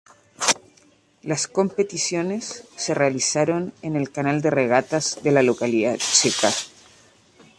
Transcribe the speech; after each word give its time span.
Las 1.21 1.47
competiciones 1.47 2.63
se 2.75 2.95
realizaron 2.95 3.71
en 3.83 3.95
el 3.95 4.11
canal 4.11 4.41
de 4.41 4.49
regatas 4.49 5.19
de 5.21 5.31
la 5.31 5.43
localidad 5.43 5.95
checa. 5.99 6.49